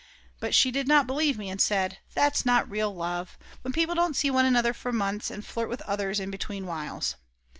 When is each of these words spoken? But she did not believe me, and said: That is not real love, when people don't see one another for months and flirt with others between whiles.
But 0.39 0.55
she 0.55 0.71
did 0.71 0.87
not 0.87 1.05
believe 1.05 1.37
me, 1.37 1.47
and 1.51 1.61
said: 1.61 1.99
That 2.15 2.33
is 2.35 2.43
not 2.43 2.67
real 2.67 2.91
love, 2.91 3.37
when 3.61 3.71
people 3.71 3.93
don't 3.93 4.15
see 4.15 4.31
one 4.31 4.45
another 4.47 4.73
for 4.73 4.91
months 4.91 5.29
and 5.29 5.45
flirt 5.45 5.69
with 5.69 5.83
others 5.83 6.19
between 6.19 6.65
whiles. 6.65 7.17